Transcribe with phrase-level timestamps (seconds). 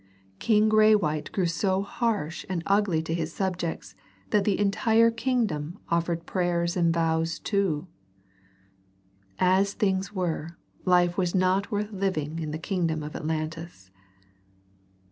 [0.39, 3.93] King Graywhite grew so harsh and ugly to his subjects
[4.31, 7.85] that the entire kingdom offered prayers and vows, too.
[9.37, 13.91] As things were, life was not worth living in the kingdom of Atlantis.